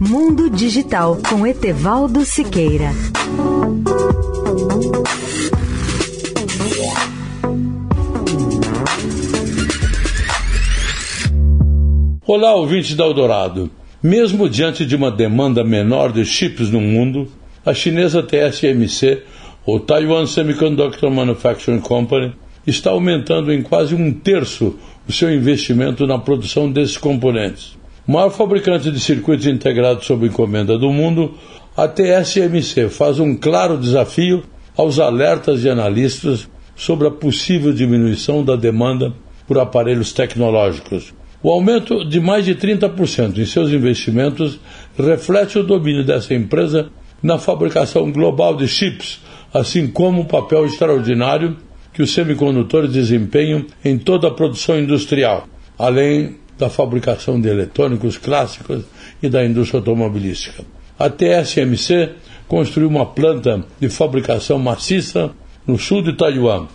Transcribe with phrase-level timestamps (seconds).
[0.00, 2.92] Mundo Digital com Etevaldo Siqueira.
[12.24, 13.68] Olá, ouvintes da Eldorado.
[14.00, 17.26] Mesmo diante de uma demanda menor de chips no mundo,
[17.66, 19.24] a chinesa TSMC,
[19.66, 22.32] ou Taiwan Semiconductor Manufacturing Company,
[22.64, 24.78] está aumentando em quase um terço
[25.08, 27.77] o seu investimento na produção desses componentes.
[28.08, 31.34] Maior fabricante de circuitos integrados sob encomenda do mundo,
[31.76, 38.56] a TSMC faz um claro desafio aos alertas de analistas sobre a possível diminuição da
[38.56, 39.12] demanda
[39.46, 41.12] por aparelhos tecnológicos.
[41.42, 44.58] O aumento de mais de 30% em seus investimentos
[44.96, 46.88] reflete o domínio dessa empresa
[47.22, 49.20] na fabricação global de chips,
[49.52, 51.58] assim como o papel extraordinário
[51.92, 55.46] que os semicondutores desempenham em toda a produção industrial,
[55.78, 58.84] além da fabricação de eletrônicos clássicos
[59.22, 60.64] e da indústria automobilística.
[60.98, 62.10] A TSMC
[62.48, 65.30] construiu uma planta de fabricação maciça
[65.66, 66.66] no sul de Taiwan